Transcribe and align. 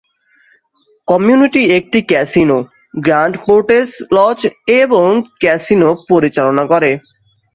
Community 1.07 1.61
একটি 1.77 1.99
casino, 2.01 2.57
Grand 2.99 3.35
Portage 3.45 3.89
Lodge 4.11 4.39
এবং 4.81 5.07
casino 5.41 5.89
পরিচালনা 6.09 6.63
করে। 6.65 6.91